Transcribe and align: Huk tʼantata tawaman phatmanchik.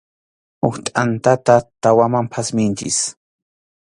Huk 0.63 0.75
tʼantata 0.85 1.55
tawaman 1.81 2.27
phatmanchik. 2.33 2.97